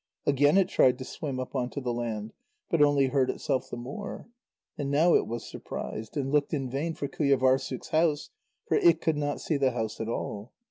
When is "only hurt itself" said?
2.81-3.69